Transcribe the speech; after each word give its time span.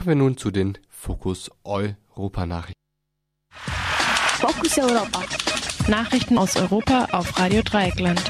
Kommen 0.00 0.18
wir 0.18 0.24
nun 0.24 0.38
zu 0.38 0.50
den 0.50 0.78
Fokus 0.88 1.50
Europa 1.62 2.46
Nachrichten. 2.46 2.80
Fokus 3.52 4.78
Europa. 4.78 5.24
Nachrichten 5.88 6.38
aus 6.38 6.56
Europa 6.56 7.08
auf 7.12 7.38
Radio 7.38 7.60
Dreieckland. 7.60 8.22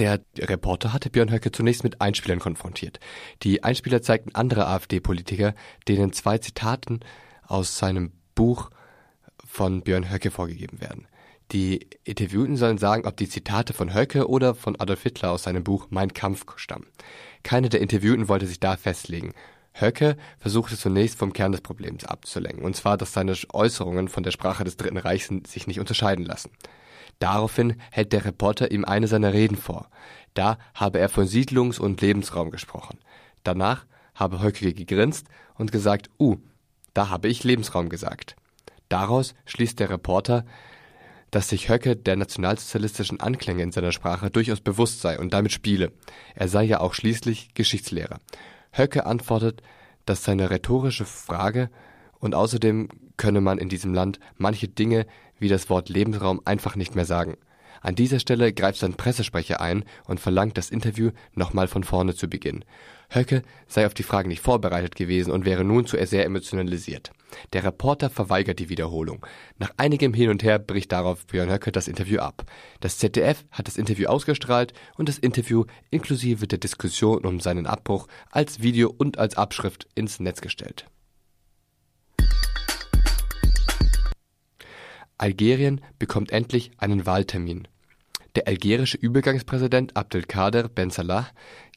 Der 0.00 0.18
Reporter 0.36 0.92
hatte 0.92 1.10
Björn 1.10 1.30
Höcke 1.30 1.52
zunächst 1.52 1.84
mit 1.84 2.00
Einspielern 2.00 2.40
konfrontiert. 2.40 2.98
Die 3.44 3.62
Einspieler 3.62 4.02
zeigten 4.02 4.34
andere 4.34 4.66
AfD-Politiker, 4.66 5.54
denen 5.86 6.12
zwei 6.12 6.38
Zitaten 6.38 6.98
aus 7.46 7.78
seinem 7.78 8.10
Buch 8.34 8.70
von 9.44 9.82
Björn 9.82 10.10
Höcke 10.10 10.32
vorgegeben 10.32 10.80
werden. 10.80 11.06
Die 11.52 11.86
Interviewten 12.02 12.56
sollen 12.56 12.78
sagen, 12.78 13.06
ob 13.06 13.16
die 13.16 13.28
Zitate 13.28 13.74
von 13.74 13.94
Höcke 13.94 14.28
oder 14.28 14.56
von 14.56 14.74
Adolf 14.74 15.04
Hitler 15.04 15.30
aus 15.30 15.44
seinem 15.44 15.62
Buch 15.62 15.86
Mein 15.90 16.12
Kampf 16.12 16.46
stammen. 16.56 16.88
Keiner 17.44 17.68
der 17.68 17.80
Interviewten 17.80 18.26
wollte 18.26 18.48
sich 18.48 18.58
da 18.58 18.76
festlegen. 18.76 19.34
Höcke 19.72 20.16
versuchte 20.38 20.76
zunächst 20.76 21.18
vom 21.18 21.32
Kern 21.32 21.52
des 21.52 21.60
Problems 21.60 22.04
abzulenken, 22.04 22.64
und 22.64 22.76
zwar, 22.76 22.96
dass 22.96 23.12
seine 23.12 23.34
Äußerungen 23.52 24.08
von 24.08 24.22
der 24.22 24.30
Sprache 24.30 24.64
des 24.64 24.76
Dritten 24.76 24.98
Reichs 24.98 25.30
sich 25.46 25.66
nicht 25.66 25.80
unterscheiden 25.80 26.24
lassen. 26.24 26.50
Daraufhin 27.18 27.76
hält 27.90 28.12
der 28.12 28.24
Reporter 28.24 28.70
ihm 28.70 28.84
eine 28.84 29.06
seiner 29.06 29.32
Reden 29.32 29.56
vor. 29.56 29.90
Da 30.34 30.58
habe 30.74 30.98
er 30.98 31.08
von 31.08 31.26
Siedlungs- 31.26 31.78
und 31.78 32.00
Lebensraum 32.00 32.50
gesprochen. 32.50 32.98
Danach 33.44 33.86
habe 34.14 34.42
Höcke 34.42 34.72
gegrinst 34.72 35.26
und 35.56 35.72
gesagt, 35.72 36.10
uh, 36.18 36.36
da 36.94 37.08
habe 37.08 37.28
ich 37.28 37.44
Lebensraum 37.44 37.88
gesagt. 37.88 38.36
Daraus 38.88 39.34
schließt 39.46 39.78
der 39.78 39.90
Reporter, 39.90 40.44
dass 41.30 41.48
sich 41.48 41.68
Höcke 41.68 41.94
der 41.94 42.16
nationalsozialistischen 42.16 43.20
Anklänge 43.20 43.62
in 43.62 43.72
seiner 43.72 43.92
Sprache 43.92 44.30
durchaus 44.30 44.60
bewusst 44.60 45.00
sei 45.00 45.18
und 45.18 45.32
damit 45.32 45.52
spiele. 45.52 45.92
Er 46.34 46.48
sei 46.48 46.64
ja 46.64 46.80
auch 46.80 46.94
schließlich 46.94 47.54
Geschichtslehrer. 47.54 48.18
Höcke 48.72 49.06
antwortet, 49.06 49.62
dass 50.06 50.24
seine 50.24 50.50
rhetorische 50.50 51.04
Frage 51.04 51.70
und 52.18 52.34
außerdem 52.34 52.88
könne 53.16 53.40
man 53.40 53.58
in 53.58 53.68
diesem 53.68 53.94
Land 53.94 54.20
manche 54.36 54.68
Dinge 54.68 55.06
wie 55.38 55.48
das 55.48 55.70
Wort 55.70 55.88
Lebensraum 55.88 56.40
einfach 56.44 56.76
nicht 56.76 56.94
mehr 56.94 57.04
sagen. 57.04 57.36
An 57.80 57.94
dieser 57.94 58.20
Stelle 58.20 58.52
greift 58.52 58.80
sein 58.80 58.94
Pressesprecher 58.94 59.60
ein 59.60 59.84
und 60.06 60.20
verlangt, 60.20 60.58
das 60.58 60.70
Interview 60.70 61.10
nochmal 61.34 61.68
von 61.68 61.84
vorne 61.84 62.14
zu 62.14 62.28
beginnen. 62.28 62.64
Höcke 63.08 63.42
sei 63.66 63.86
auf 63.86 63.94
die 63.94 64.02
Frage 64.02 64.28
nicht 64.28 64.42
vorbereitet 64.42 64.94
gewesen 64.94 65.32
und 65.32 65.44
wäre 65.44 65.64
nun 65.64 65.86
zu 65.86 65.96
sehr 66.06 66.24
emotionalisiert. 66.24 67.10
Der 67.52 67.64
Reporter 67.64 68.10
verweigert 68.10 68.58
die 68.58 68.68
Wiederholung. 68.68 69.26
Nach 69.58 69.72
einigem 69.76 70.14
Hin 70.14 70.30
und 70.30 70.42
Her 70.42 70.58
bricht 70.58 70.92
darauf 70.92 71.26
Björn 71.26 71.50
Höcke 71.50 71.72
das 71.72 71.88
Interview 71.88 72.20
ab. 72.20 72.44
Das 72.80 72.98
ZDF 72.98 73.44
hat 73.50 73.66
das 73.66 73.76
Interview 73.76 74.08
ausgestrahlt 74.08 74.72
und 74.96 75.08
das 75.08 75.18
Interview 75.18 75.64
inklusive 75.90 76.46
der 76.46 76.58
Diskussion 76.58 77.24
um 77.24 77.40
seinen 77.40 77.66
Abbruch 77.66 78.06
als 78.30 78.62
Video 78.62 78.92
und 78.96 79.18
als 79.18 79.36
Abschrift 79.36 79.88
ins 79.94 80.20
Netz 80.20 80.40
gestellt. 80.40 80.86
Algerien 85.20 85.82
bekommt 85.98 86.32
endlich 86.32 86.70
einen 86.78 87.04
Wahltermin. 87.04 87.68
Der 88.36 88.46
algerische 88.46 88.96
Übergangspräsident 88.96 89.94
Abdelkader 89.94 90.68
Ben 90.68 90.88
Salah 90.88 91.28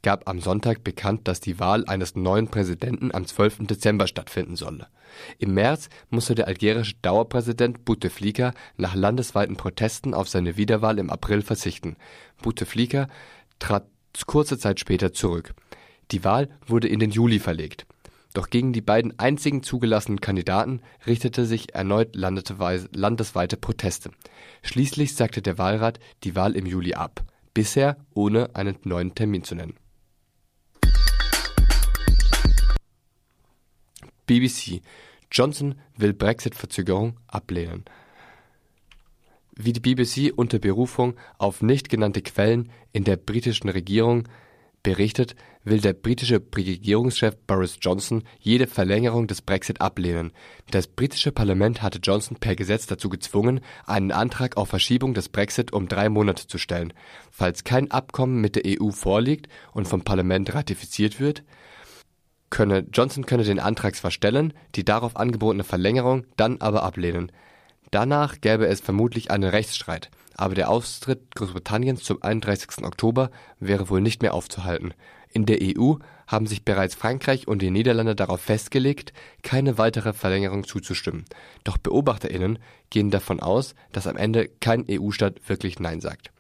gab 0.02 0.30
am 0.30 0.40
Sonntag 0.40 0.84
bekannt, 0.84 1.28
dass 1.28 1.42
die 1.42 1.60
Wahl 1.60 1.86
eines 1.86 2.16
neuen 2.16 2.48
Präsidenten 2.48 3.14
am 3.14 3.26
12. 3.26 3.68
Dezember 3.68 4.08
stattfinden 4.08 4.56
solle. 4.56 4.88
Im 5.40 5.56
März 5.56 5.90
musste 6.10 6.36
der 6.36 6.48
algerische 6.48 6.96
Dauerpräsident 7.02 7.84
Bouteflika 7.84 8.54
nach 8.78 8.96
landesweiten 8.96 9.58
Protesten 9.58 10.14
auf 10.14 10.30
seine 10.30 10.56
Wiederwahl 10.56 10.98
im 11.00 11.10
April 11.10 11.42
verzichten. 11.42 11.98
Bouteflika 12.42 13.10
trat 13.60 13.88
kurze 14.26 14.58
Zeit 14.58 14.80
später 14.80 15.12
zurück. 15.12 15.54
Die 16.12 16.24
Wahl 16.24 16.50
wurde 16.66 16.88
in 16.88 17.00
den 17.00 17.12
Juli 17.12 17.40
verlegt. 17.40 17.88
Doch 18.34 18.50
gegen 18.50 18.74
die 18.74 18.82
beiden 18.82 19.18
einzigen 19.20 19.62
zugelassenen 19.62 20.20
Kandidaten 20.20 20.82
richtete 21.06 21.46
sich 21.46 21.76
erneut 21.76 22.16
landesweite 22.16 23.58
Proteste. 23.58 24.10
Schließlich 24.64 25.16
sagte 25.16 25.44
der 25.44 25.60
Wahlrat 25.60 26.00
die 26.24 26.36
Wahl 26.36 26.56
im 26.56 26.66
Juli 26.66 26.96
ab, 26.96 27.24
bisher 27.54 27.98
ohne 28.14 28.56
einen 28.56 28.78
neuen 28.84 29.14
Termin 29.14 29.44
zu 29.44 29.54
nennen. 29.54 29.76
BBC 34.26 34.82
Johnson 35.32 35.76
will 35.98 36.14
Brexit-Verzögerung 36.14 37.20
ablehnen. 37.28 37.86
Wie 39.56 39.74
die 39.74 39.80
BBC 39.80 40.34
unter 40.36 40.58
Berufung 40.58 41.16
auf 41.38 41.62
nicht 41.62 41.90
genannte 41.90 42.22
Quellen 42.22 42.72
in 42.92 43.04
der 43.04 43.18
britischen 43.18 43.70
Regierung 43.70 44.28
berichtet, 44.84 45.36
will 45.64 45.80
der 45.80 45.94
britische 45.94 46.42
Regierungschef 46.56 47.36
Boris 47.48 47.78
Johnson 47.82 48.24
jede 48.40 48.68
Verlängerung 48.68 49.28
des 49.28 49.42
Brexit 49.42 49.82
ablehnen. 49.82 50.32
Das 50.72 50.88
britische 50.88 51.32
Parlament 51.32 51.82
hatte 51.82 52.00
Johnson 52.04 52.38
per 52.38 52.56
Gesetz 52.56 52.86
dazu 52.86 53.10
gezwungen, 53.10 53.62
einen 53.86 54.12
Antrag 54.12 54.58
auf 54.58 54.70
Verschiebung 54.70 55.14
des 55.14 55.30
Brexit 55.30 55.72
um 55.74 55.88
drei 55.88 56.10
Monate 56.10 56.48
zu 56.48 56.58
stellen. 56.58 56.94
Falls 57.32 57.64
kein 57.64 57.90
Abkommen 57.92 58.42
mit 58.42 58.56
der 58.56 58.64
EU 58.68 58.92
vorliegt 58.92 59.48
und 59.72 59.88
vom 59.88 60.04
Parlament 60.04 60.54
ratifiziert 60.54 61.20
wird, 61.20 61.44
könne 62.50 62.86
Johnson 62.94 63.26
könne 63.26 63.44
den 63.44 63.60
Antrag 63.60 63.96
zwar 63.96 64.12
stellen, 64.12 64.54
die 64.76 64.86
darauf 64.86 65.16
angebotene 65.16 65.64
Verlängerung 65.64 66.26
dann 66.36 66.62
aber 66.62 66.84
ablehnen. 66.84 67.32
Danach 67.94 68.42
gäbe 68.42 68.68
es 68.68 68.82
vermutlich 68.82 69.32
einen 69.32 69.50
Rechtsstreit 69.50 70.10
aber 70.36 70.56
der 70.56 70.70
Austritt 70.70 71.36
Großbritanniens 71.36 72.04
zum 72.04 72.22
31. 72.22 72.84
Oktober 72.84 73.30
wäre 73.60 73.90
wohl 73.90 74.02
nicht 74.02 74.22
mehr 74.22 74.34
aufzuhalten. 74.34 74.94
In 75.32 75.46
der 75.46 75.60
EU 75.62 75.96
haben 76.28 76.48
sich 76.48 76.64
bereits 76.64 76.96
Frankreich 76.96 77.48
und 77.48 77.62
die 77.62 77.72
Niederlande 77.72 78.16
darauf 78.16 78.42
festgelegt, 78.42 79.14
keine 79.42 79.78
weitere 79.78 80.14
Verlängerung 80.14 80.64
zuzustimmen. 80.64 81.26
Doch 81.64 81.78
BeobachterInnen 81.78 82.60
gehen 82.90 83.10
davon 83.10 83.40
aus, 83.40 83.76
dass 83.92 84.08
am 84.08 84.18
Ende 84.18 84.50
kein 84.62 84.86
EU-Staat 84.90 85.48
wirklich 85.48 85.80
Nein 85.80 86.02
sagt. 86.02 86.32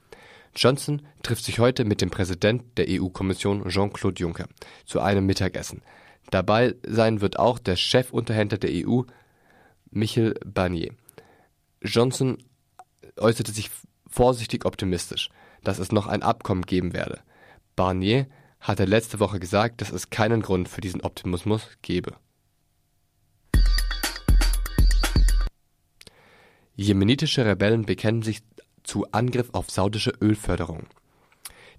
Johnson 0.55 1.01
trifft 1.23 1.43
sich 1.43 1.59
heute 1.59 1.83
mit 1.83 2.01
dem 2.01 2.11
Präsident 2.11 2.63
der 2.77 2.85
EU-Kommission 2.87 3.67
Jean-Claude 3.69 4.21
Juncker 4.21 4.47
zu 4.85 5.01
einem 5.01 5.25
Mittagessen. 5.25 5.81
Dabei 6.29 6.75
sein 6.85 7.21
wird 7.21 7.39
auch 7.39 7.57
der 7.57 7.75
Chefunterhändler 7.75 8.59
der 8.59 8.87
EU, 8.87 9.01
Michel 9.89 10.35
Barnier. 10.45 10.91
Johnson 11.83 12.37
äußerte 13.17 13.51
sich 13.51 13.69
vorsichtig 14.07 14.65
optimistisch, 14.65 15.29
dass 15.63 15.79
es 15.79 15.91
noch 15.91 16.07
ein 16.07 16.23
Abkommen 16.23 16.65
geben 16.65 16.93
werde. 16.93 17.21
Barnier 17.75 18.27
hatte 18.59 18.85
letzte 18.85 19.19
Woche 19.19 19.39
gesagt, 19.39 19.81
dass 19.81 19.91
es 19.91 20.09
keinen 20.09 20.41
Grund 20.41 20.69
für 20.69 20.81
diesen 20.81 21.01
Optimismus 21.01 21.67
gebe. 21.81 22.15
Jemenitische 26.75 27.45
Rebellen 27.45 27.85
bekennen 27.85 28.23
sich 28.23 28.41
zu 28.83 29.05
Angriff 29.11 29.49
auf 29.51 29.69
saudische 29.69 30.11
Ölförderung. 30.21 30.87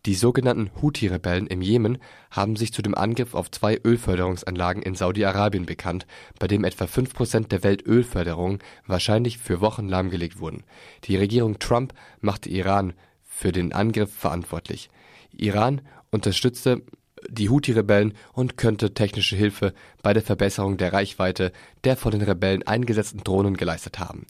Die 0.06 0.14
sogenannten 0.14 0.70
Houthi-Rebellen 0.82 1.46
im 1.46 1.62
Jemen 1.62 1.96
haben 2.30 2.56
sich 2.56 2.74
zu 2.74 2.82
dem 2.82 2.94
Angriff 2.94 3.34
auf 3.34 3.50
zwei 3.50 3.80
Ölförderungsanlagen 3.82 4.82
in 4.82 4.94
Saudi-Arabien 4.94 5.64
bekannt, 5.64 6.06
bei 6.38 6.46
dem 6.46 6.64
etwa 6.64 6.86
fünf 6.86 7.14
Prozent 7.14 7.52
der 7.52 7.62
Weltölförderung 7.62 8.58
wahrscheinlich 8.86 9.38
für 9.38 9.62
Wochen 9.62 9.88
lahmgelegt 9.88 10.40
wurden. 10.40 10.64
Die 11.04 11.16
Regierung 11.16 11.58
Trump 11.58 11.94
machte 12.20 12.50
Iran 12.50 12.92
für 13.22 13.50
den 13.50 13.72
Angriff 13.72 14.12
verantwortlich. 14.12 14.90
Iran 15.32 15.80
unterstützte 16.10 16.82
die 17.28 17.48
Houthi-Rebellen 17.48 18.14
und 18.32 18.56
könnte 18.56 18.94
technische 18.94 19.36
Hilfe 19.36 19.74
bei 20.02 20.12
der 20.12 20.22
Verbesserung 20.22 20.76
der 20.76 20.92
Reichweite 20.92 21.52
der 21.84 21.96
von 21.96 22.12
den 22.12 22.22
Rebellen 22.22 22.66
eingesetzten 22.66 23.24
Drohnen 23.24 23.56
geleistet 23.56 23.98
haben 23.98 24.26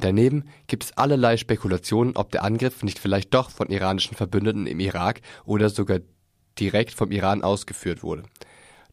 Daneben 0.00 0.44
gibt 0.68 0.84
es 0.84 0.96
allerlei 0.96 1.36
Spekulationen, 1.36 2.16
ob 2.16 2.30
der 2.30 2.44
Angriff 2.44 2.82
nicht 2.82 2.98
vielleicht 2.98 3.34
doch 3.34 3.50
von 3.50 3.68
iranischen 3.68 4.16
Verbündeten 4.16 4.66
im 4.66 4.80
Irak 4.80 5.20
oder 5.44 5.70
sogar 5.70 5.98
direkt 6.60 6.92
vom 6.92 7.10
Iran 7.10 7.42
ausgeführt 7.42 8.02
wurde. 8.02 8.22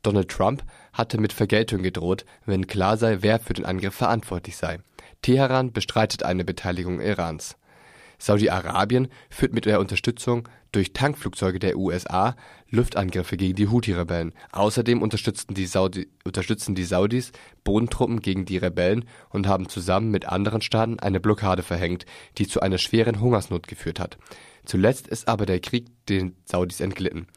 Donald 0.01 0.29
Trump 0.29 0.63
hatte 0.93 1.19
mit 1.19 1.33
Vergeltung 1.33 1.83
gedroht, 1.83 2.25
wenn 2.45 2.67
klar 2.67 2.97
sei, 2.97 3.19
wer 3.21 3.39
für 3.39 3.53
den 3.53 3.65
Angriff 3.65 3.95
verantwortlich 3.95 4.57
sei. 4.57 4.79
Teheran 5.21 5.71
bestreitet 5.71 6.23
eine 6.23 6.43
Beteiligung 6.43 6.99
Irans 6.99 7.55
Saudi-Arabien 8.17 9.07
führt 9.29 9.53
mit 9.53 9.65
der 9.65 9.79
Unterstützung 9.79 10.47
durch 10.71 10.93
Tankflugzeuge 10.93 11.59
der 11.59 11.77
USA 11.77 12.35
Luftangriffe 12.69 13.37
gegen 13.37 13.55
die 13.55 13.69
Houthi-Rebellen. 13.69 14.33
Außerdem 14.51 15.01
unterstützen 15.01 15.53
die, 15.53 15.65
Saudi 15.65 16.07
unterstützen 16.25 16.75
die 16.75 16.83
Saudis 16.83 17.31
Bodentruppen 17.63 18.21
gegen 18.21 18.45
die 18.45 18.57
Rebellen 18.57 19.05
und 19.29 19.47
haben 19.47 19.69
zusammen 19.69 20.11
mit 20.11 20.27
anderen 20.27 20.61
Staaten 20.61 20.99
eine 20.99 21.19
Blockade 21.19 21.63
verhängt, 21.63 22.05
die 22.37 22.47
zu 22.47 22.59
einer 22.59 22.77
schweren 22.77 23.21
Hungersnot 23.21 23.67
geführt 23.67 23.99
hat. 23.99 24.17
Zuletzt 24.65 25.07
ist 25.07 25.27
aber 25.27 25.45
der 25.45 25.59
Krieg 25.59 25.85
den 26.09 26.35
Saudis 26.43 26.81
entglitten. 26.81 27.27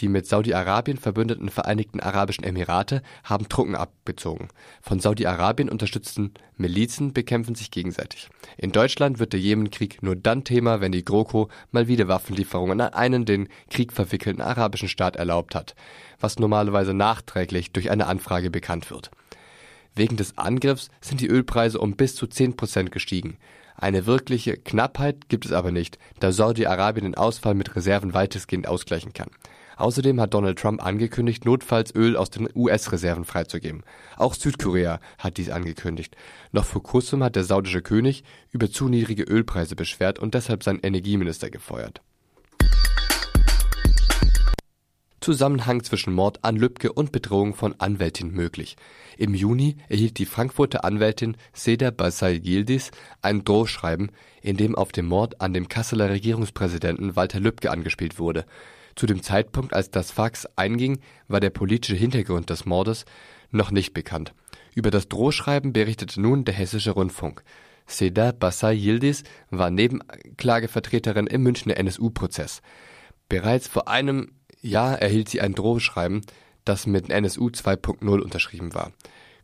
Die 0.00 0.08
mit 0.08 0.26
Saudi-Arabien 0.26 0.96
verbündeten 0.96 1.48
Vereinigten 1.48 2.00
Arabischen 2.00 2.44
Emirate 2.44 3.02
haben 3.24 3.48
Truppen 3.48 3.76
abgezogen. 3.76 4.48
Von 4.80 5.00
Saudi-Arabien 5.00 5.68
unterstützten 5.68 6.32
Milizen 6.56 7.12
bekämpfen 7.12 7.54
sich 7.54 7.70
gegenseitig. 7.70 8.28
In 8.56 8.72
Deutschland 8.72 9.18
wird 9.18 9.32
der 9.32 9.40
Jemenkrieg 9.40 10.02
nur 10.02 10.16
dann 10.16 10.44
Thema, 10.44 10.80
wenn 10.80 10.92
die 10.92 11.04
GroKo 11.04 11.48
mal 11.70 11.88
wieder 11.88 12.08
Waffenlieferungen 12.08 12.80
an 12.80 12.94
einen 12.94 13.24
den 13.24 13.48
Krieg 13.70 13.92
verwickelten 13.92 14.42
arabischen 14.42 14.88
Staat 14.88 15.16
erlaubt 15.16 15.54
hat, 15.54 15.74
was 16.18 16.38
normalerweise 16.38 16.94
nachträglich 16.94 17.72
durch 17.72 17.90
eine 17.90 18.06
Anfrage 18.06 18.50
bekannt 18.50 18.90
wird. 18.90 19.10
Wegen 19.94 20.16
des 20.16 20.38
Angriffs 20.38 20.88
sind 21.00 21.20
die 21.20 21.28
Ölpreise 21.28 21.78
um 21.78 21.96
bis 21.96 22.14
zu 22.14 22.26
10 22.26 22.56
Prozent 22.56 22.92
gestiegen. 22.92 23.36
Eine 23.76 24.06
wirkliche 24.06 24.56
Knappheit 24.56 25.28
gibt 25.28 25.44
es 25.44 25.52
aber 25.52 25.70
nicht, 25.70 25.98
da 26.18 26.32
Saudi-Arabien 26.32 27.04
den 27.04 27.14
Ausfall 27.14 27.54
mit 27.54 27.76
Reserven 27.76 28.14
weitestgehend 28.14 28.66
ausgleichen 28.66 29.12
kann. 29.12 29.28
Außerdem 29.76 30.20
hat 30.20 30.34
Donald 30.34 30.58
Trump 30.58 30.84
angekündigt, 30.84 31.44
notfalls 31.44 31.94
Öl 31.94 32.16
aus 32.16 32.30
den 32.30 32.48
US-Reserven 32.54 33.24
freizugeben. 33.24 33.82
Auch 34.16 34.34
Südkorea 34.34 35.00
hat 35.18 35.36
dies 35.36 35.50
angekündigt. 35.50 36.16
Noch 36.52 36.64
vor 36.64 36.82
kurzem 36.82 37.22
hat 37.22 37.36
der 37.36 37.44
saudische 37.44 37.82
König 37.82 38.24
über 38.50 38.70
zu 38.70 38.88
niedrige 38.88 39.24
Ölpreise 39.24 39.76
beschwert 39.76 40.18
und 40.18 40.34
deshalb 40.34 40.62
seinen 40.62 40.80
Energieminister 40.80 41.50
gefeuert. 41.50 42.00
Zusammenhang 45.22 45.84
zwischen 45.84 46.12
Mord 46.12 46.40
an 46.42 46.56
Lübcke 46.56 46.92
und 46.92 47.12
Bedrohung 47.12 47.54
von 47.54 47.76
Anwältin 47.78 48.32
möglich. 48.32 48.76
Im 49.16 49.34
Juni 49.34 49.76
erhielt 49.88 50.18
die 50.18 50.26
Frankfurter 50.26 50.84
Anwältin 50.84 51.36
Seda 51.52 51.92
Basay 51.92 52.40
Yildiz 52.42 52.90
ein 53.22 53.44
Drohschreiben, 53.44 54.10
in 54.42 54.56
dem 54.56 54.74
auf 54.74 54.90
den 54.90 55.06
Mord 55.06 55.40
an 55.40 55.54
dem 55.54 55.68
Kasseler 55.68 56.10
Regierungspräsidenten 56.10 57.14
Walter 57.14 57.38
Lübcke 57.38 57.70
angespielt 57.70 58.18
wurde. 58.18 58.44
Zu 58.94 59.06
dem 59.06 59.22
Zeitpunkt, 59.22 59.72
als 59.74 59.90
das 59.90 60.10
Fax 60.10 60.46
einging, 60.56 61.00
war 61.28 61.40
der 61.40 61.50
politische 61.50 61.96
Hintergrund 61.96 62.50
des 62.50 62.64
Mordes 62.64 63.04
noch 63.50 63.70
nicht 63.70 63.94
bekannt. 63.94 64.34
Über 64.74 64.90
das 64.90 65.08
Drohschreiben 65.08 65.72
berichtete 65.72 66.20
nun 66.20 66.44
der 66.44 66.54
Hessische 66.54 66.92
Rundfunk. 66.92 67.42
Seda 67.86 68.32
Basay 68.32 68.74
Yildiz 68.76 69.24
war 69.50 69.70
Nebenklagevertreterin 69.70 71.26
im 71.26 71.42
Münchner 71.42 71.76
NSU-Prozess. 71.76 72.62
Bereits 73.28 73.68
vor 73.68 73.88
einem 73.88 74.32
Jahr 74.60 74.98
erhielt 75.00 75.28
sie 75.28 75.40
ein 75.40 75.54
Drohschreiben, 75.54 76.22
das 76.64 76.86
mit 76.86 77.10
NSU 77.10 77.48
2.0 77.48 78.20
unterschrieben 78.20 78.74
war. 78.74 78.92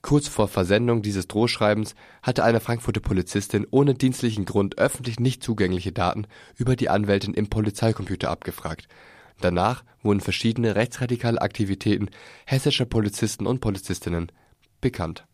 Kurz 0.01 0.29
vor 0.29 0.47
Versendung 0.47 1.03
dieses 1.03 1.27
Drohschreibens 1.27 1.95
hatte 2.23 2.45
eine 2.45 2.61
Frankfurter 2.61 3.01
Polizistin 3.01 3.67
ohne 3.71 3.95
dienstlichen 3.95 4.45
Grund 4.45 4.79
öffentlich 4.79 5.19
nicht 5.19 5.43
zugängliche 5.43 5.93
Daten 5.93 6.27
über 6.57 6.77
die 6.77 6.89
Anwältin 6.89 7.35
im 7.35 7.51
Polizeicomputer 7.51 8.31
abgefragt. 8.31 8.87
Danach 9.41 9.85
wurden 10.03 10.21
verschiedene 10.21 10.75
rechtsradikale 10.75 11.41
Aktivitäten 11.41 12.11
hessischer 12.47 12.85
Polizisten 12.87 13.47
und 13.47 13.61
Polizistinnen 13.61 14.33
bekannt 14.81 15.27